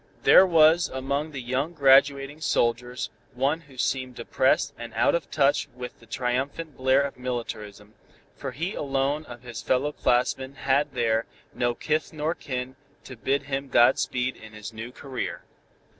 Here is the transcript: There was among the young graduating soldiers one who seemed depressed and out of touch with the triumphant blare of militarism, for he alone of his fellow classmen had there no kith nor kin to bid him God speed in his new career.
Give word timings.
There 0.23 0.47
was 0.47 0.89
among 0.89 1.29
the 1.29 1.41
young 1.43 1.73
graduating 1.73 2.41
soldiers 2.41 3.11
one 3.35 3.59
who 3.61 3.77
seemed 3.77 4.15
depressed 4.15 4.73
and 4.75 4.91
out 4.95 5.13
of 5.13 5.29
touch 5.29 5.67
with 5.75 5.99
the 5.99 6.07
triumphant 6.07 6.75
blare 6.75 7.03
of 7.03 7.19
militarism, 7.19 7.93
for 8.35 8.51
he 8.51 8.73
alone 8.73 9.25
of 9.25 9.43
his 9.43 9.61
fellow 9.61 9.91
classmen 9.91 10.55
had 10.55 10.93
there 10.95 11.27
no 11.53 11.75
kith 11.75 12.13
nor 12.13 12.33
kin 12.33 12.77
to 13.03 13.15
bid 13.15 13.43
him 13.43 13.69
God 13.69 13.99
speed 13.99 14.35
in 14.35 14.53
his 14.53 14.73
new 14.73 14.91
career. 14.91 15.43